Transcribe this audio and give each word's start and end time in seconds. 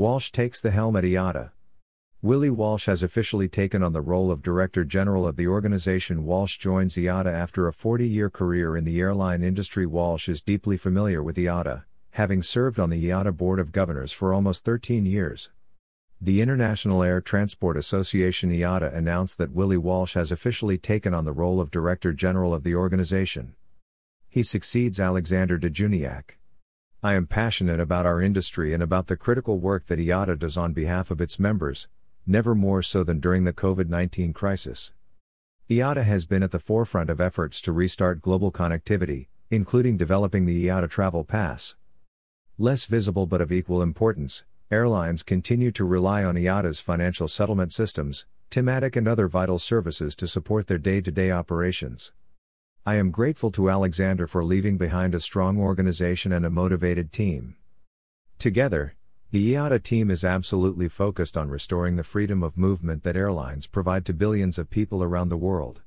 Walsh 0.00 0.32
takes 0.32 0.62
the 0.62 0.70
helm 0.70 0.96
at 0.96 1.04
IATA. 1.04 1.50
Willie 2.22 2.48
Walsh 2.48 2.86
has 2.86 3.02
officially 3.02 3.50
taken 3.50 3.82
on 3.82 3.92
the 3.92 4.00
role 4.00 4.30
of 4.30 4.40
Director 4.40 4.82
General 4.82 5.28
of 5.28 5.36
the 5.36 5.46
organization. 5.46 6.24
Walsh 6.24 6.56
joins 6.56 6.94
IATA 6.94 7.30
after 7.30 7.68
a 7.68 7.72
40 7.74 8.08
year 8.08 8.30
career 8.30 8.78
in 8.78 8.84
the 8.84 8.98
airline 8.98 9.42
industry. 9.42 9.84
Walsh 9.84 10.26
is 10.26 10.40
deeply 10.40 10.78
familiar 10.78 11.22
with 11.22 11.36
IATA, 11.36 11.84
having 12.12 12.42
served 12.42 12.80
on 12.80 12.88
the 12.88 13.10
IATA 13.10 13.36
Board 13.36 13.60
of 13.60 13.72
Governors 13.72 14.10
for 14.10 14.32
almost 14.32 14.64
13 14.64 15.04
years. 15.04 15.50
The 16.18 16.40
International 16.40 17.02
Air 17.02 17.20
Transport 17.20 17.76
Association 17.76 18.50
IATA 18.50 18.94
announced 18.94 19.36
that 19.36 19.52
Willie 19.52 19.76
Walsh 19.76 20.14
has 20.14 20.32
officially 20.32 20.78
taken 20.78 21.12
on 21.12 21.26
the 21.26 21.34
role 21.34 21.60
of 21.60 21.70
Director 21.70 22.14
General 22.14 22.54
of 22.54 22.62
the 22.62 22.74
organization. 22.74 23.54
He 24.30 24.42
succeeds 24.44 24.98
Alexander 24.98 25.58
de 25.58 25.68
Juniac. 25.68 26.39
I 27.02 27.14
am 27.14 27.26
passionate 27.26 27.80
about 27.80 28.04
our 28.04 28.20
industry 28.20 28.74
and 28.74 28.82
about 28.82 29.06
the 29.06 29.16
critical 29.16 29.58
work 29.58 29.86
that 29.86 29.98
IATA 29.98 30.38
does 30.38 30.58
on 30.58 30.74
behalf 30.74 31.10
of 31.10 31.18
its 31.18 31.38
members, 31.38 31.88
never 32.26 32.54
more 32.54 32.82
so 32.82 33.02
than 33.02 33.20
during 33.20 33.44
the 33.44 33.54
COVID 33.54 33.88
19 33.88 34.34
crisis. 34.34 34.92
IATA 35.70 36.04
has 36.04 36.26
been 36.26 36.42
at 36.42 36.50
the 36.50 36.58
forefront 36.58 37.08
of 37.08 37.18
efforts 37.18 37.62
to 37.62 37.72
restart 37.72 38.20
global 38.20 38.52
connectivity, 38.52 39.28
including 39.50 39.96
developing 39.96 40.44
the 40.44 40.66
IATA 40.66 40.90
Travel 40.90 41.24
Pass. 41.24 41.74
Less 42.58 42.84
visible 42.84 43.24
but 43.24 43.40
of 43.40 43.50
equal 43.50 43.80
importance, 43.80 44.44
airlines 44.70 45.22
continue 45.22 45.70
to 45.72 45.86
rely 45.86 46.22
on 46.22 46.34
IATA's 46.34 46.80
financial 46.80 47.28
settlement 47.28 47.72
systems, 47.72 48.26
Timatic, 48.50 48.94
and 48.94 49.08
other 49.08 49.26
vital 49.26 49.58
services 49.58 50.14
to 50.16 50.26
support 50.26 50.66
their 50.66 50.76
day 50.76 51.00
to 51.00 51.10
day 51.10 51.30
operations. 51.30 52.12
I 52.86 52.94
am 52.94 53.10
grateful 53.10 53.50
to 53.52 53.68
Alexander 53.68 54.26
for 54.26 54.42
leaving 54.42 54.78
behind 54.78 55.14
a 55.14 55.20
strong 55.20 55.58
organization 55.58 56.32
and 56.32 56.46
a 56.46 56.50
motivated 56.50 57.12
team. 57.12 57.56
Together, 58.38 58.94
the 59.30 59.52
IATA 59.52 59.82
team 59.82 60.10
is 60.10 60.24
absolutely 60.24 60.88
focused 60.88 61.36
on 61.36 61.50
restoring 61.50 61.96
the 61.96 62.02
freedom 62.02 62.42
of 62.42 62.56
movement 62.56 63.02
that 63.02 63.16
airlines 63.16 63.66
provide 63.66 64.06
to 64.06 64.14
billions 64.14 64.58
of 64.58 64.70
people 64.70 65.02
around 65.02 65.28
the 65.28 65.36
world. 65.36 65.82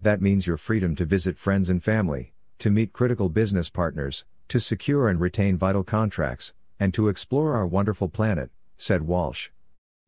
That 0.00 0.22
means 0.22 0.46
your 0.46 0.56
freedom 0.56 0.96
to 0.96 1.04
visit 1.04 1.38
friends 1.38 1.68
and 1.68 1.84
family, 1.84 2.32
to 2.60 2.70
meet 2.70 2.94
critical 2.94 3.28
business 3.28 3.68
partners, 3.68 4.24
to 4.48 4.58
secure 4.58 5.10
and 5.10 5.20
retain 5.20 5.58
vital 5.58 5.84
contracts, 5.84 6.54
and 6.80 6.94
to 6.94 7.08
explore 7.08 7.52
our 7.52 7.66
wonderful 7.66 8.08
planet, 8.08 8.50
said 8.78 9.02
Walsh. 9.02 9.50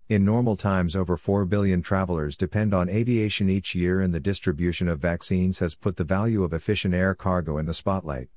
In 0.09 0.25
normal 0.25 0.57
times, 0.57 0.97
over 0.97 1.19
4 1.19 1.45
billion 1.45 1.83
travelers 1.83 2.35
depend 2.35 2.73
on 2.73 2.89
aviation 2.89 3.51
each 3.51 3.75
year, 3.75 4.01
and 4.01 4.15
the 4.15 4.19
distribution 4.19 4.89
of 4.89 5.01
vaccines 5.01 5.59
has 5.59 5.75
put 5.75 5.97
the 5.97 6.05
value 6.05 6.43
of 6.43 6.55
efficient 6.55 6.95
air 6.95 7.15
cargo 7.15 7.59
in 7.59 7.67
the 7.67 7.75
spotlight. 7.75 8.29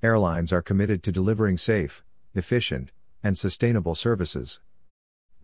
Airlines 0.00 0.52
are 0.52 0.62
committed 0.62 1.02
to 1.02 1.10
delivering 1.10 1.58
safe, 1.58 2.04
efficient, 2.36 2.92
and 3.20 3.36
sustainable 3.36 3.96
services. 3.96 4.60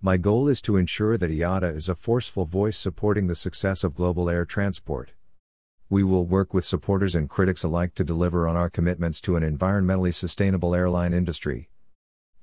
My 0.00 0.16
goal 0.16 0.46
is 0.46 0.62
to 0.62 0.76
ensure 0.76 1.18
that 1.18 1.32
IATA 1.32 1.74
is 1.74 1.88
a 1.88 1.96
forceful 1.96 2.44
voice 2.44 2.78
supporting 2.78 3.26
the 3.26 3.34
success 3.34 3.82
of 3.82 3.96
global 3.96 4.30
air 4.30 4.44
transport. 4.44 5.10
We 5.90 6.04
will 6.04 6.24
work 6.24 6.54
with 6.54 6.66
supporters 6.66 7.16
and 7.16 7.28
critics 7.28 7.64
alike 7.64 7.96
to 7.96 8.04
deliver 8.04 8.46
on 8.46 8.54
our 8.54 8.70
commitments 8.70 9.20
to 9.22 9.34
an 9.34 9.42
environmentally 9.42 10.14
sustainable 10.14 10.72
airline 10.72 11.12
industry. 11.12 11.68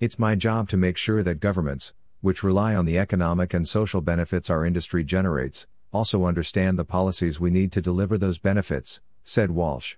It's 0.01 0.19
my 0.19 0.35
job 0.35 0.67
to 0.67 0.75
make 0.75 0.97
sure 0.97 1.23
that 1.23 1.39
governments, 1.39 1.93
which 2.21 2.43
rely 2.43 2.75
on 2.75 2.85
the 2.85 2.97
economic 2.97 3.53
and 3.53 3.67
social 3.67 4.01
benefits 4.01 4.49
our 4.49 4.65
industry 4.65 5.03
generates, 5.03 5.67
also 5.91 6.25
understand 6.25 6.77
the 6.77 6.85
policies 6.85 7.39
we 7.39 7.49
need 7.49 7.71
to 7.71 7.81
deliver 7.81 8.17
those 8.17 8.37
benefits, 8.37 8.99
said 9.23 9.51
Walsh. 9.51 9.95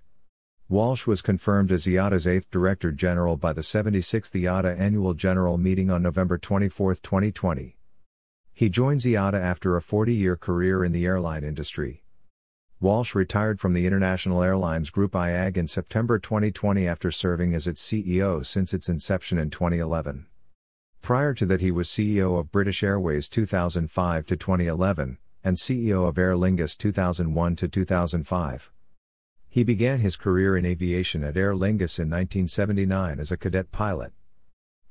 Walsh 0.68 1.06
was 1.06 1.22
confirmed 1.22 1.72
as 1.72 1.86
IATA's 1.86 2.26
eighth 2.26 2.50
Director 2.50 2.92
General 2.92 3.36
by 3.36 3.52
the 3.52 3.62
76th 3.62 4.32
IATA 4.32 4.78
Annual 4.78 5.14
General 5.14 5.56
Meeting 5.56 5.90
on 5.90 6.02
November 6.02 6.36
24, 6.36 6.96
2020. 6.96 7.76
He 8.52 8.68
joins 8.68 9.04
IATA 9.04 9.40
after 9.40 9.76
a 9.76 9.82
40 9.82 10.14
year 10.14 10.36
career 10.36 10.84
in 10.84 10.92
the 10.92 11.06
airline 11.06 11.42
industry. 11.42 12.02
Walsh 12.80 13.14
retired 13.14 13.58
from 13.58 13.72
the 13.72 13.86
International 13.86 14.42
Airlines 14.42 14.90
Group 14.90 15.12
IAG 15.12 15.56
in 15.56 15.66
September 15.66 16.18
2020 16.18 16.86
after 16.86 17.10
serving 17.10 17.54
as 17.54 17.66
its 17.66 17.82
CEO 17.82 18.44
since 18.44 18.74
its 18.74 18.88
inception 18.88 19.38
in 19.38 19.50
2011. 19.50 20.26
Prior 21.02 21.32
to 21.34 21.46
that, 21.46 21.60
he 21.60 21.70
was 21.70 21.88
CEO 21.88 22.38
of 22.38 22.52
British 22.52 22.82
Airways 22.82 23.28
2005 23.28 24.26
to 24.26 24.36
2011 24.36 25.18
and 25.44 25.56
CEO 25.56 26.06
of 26.06 26.18
Aer 26.18 26.34
Lingus 26.34 26.76
2001 26.76 27.56
to 27.56 27.68
2005. 27.68 28.70
He 29.48 29.64
began 29.64 30.00
his 30.00 30.16
career 30.16 30.56
in 30.56 30.66
aviation 30.66 31.24
at 31.24 31.36
Aer 31.36 31.54
Lingus 31.54 31.98
in 31.98 32.10
1979 32.10 33.18
as 33.18 33.32
a 33.32 33.36
cadet 33.36 33.72
pilot. 33.72 34.12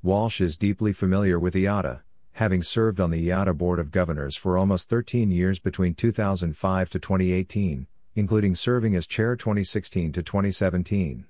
Walsh 0.02 0.42
is 0.42 0.58
deeply 0.58 0.94
familiar 0.94 1.40
with 1.40 1.54
IATA, 1.54 2.02
having 2.34 2.64
served 2.64 3.00
on 3.00 3.12
the 3.12 3.28
IATA 3.28 3.58
Board 3.58 3.80
of 3.80 3.92
Governors 3.92 4.36
for 4.36 4.58
almost 4.58 4.90
13 4.90 5.32
years 5.32 5.60
between 5.60 5.94
2005 5.94 6.90
to 6.90 7.00
2018, 7.00 7.88
including 8.16 8.56
serving 8.56 8.96
as 8.96 9.06
chair 9.06 9.36
2016 9.36 10.12
to 10.14 10.24
2017. 10.24 11.26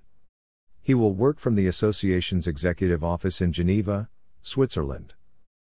He 0.81 0.93
will 0.93 1.13
work 1.13 1.39
from 1.39 1.55
the 1.55 1.67
association's 1.67 2.47
executive 2.47 3.03
office 3.03 3.41
in 3.41 3.51
Geneva, 3.51 4.09
Switzerland. 4.41 5.16